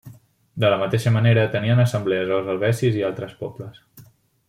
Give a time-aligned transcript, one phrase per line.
[0.63, 3.83] De la mateixa manera, tenien assemblees els helvecis i altres pobles.